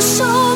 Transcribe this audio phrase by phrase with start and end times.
[0.00, 0.55] 手